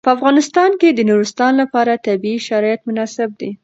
په 0.05 0.09
افغانستان 0.17 0.71
کې 0.79 0.89
د 0.91 0.99
نورستان 1.09 1.53
لپاره 1.61 2.01
طبیعي 2.07 2.39
شرایط 2.47 2.79
مناسب 2.89 3.29
دي. 3.39 3.51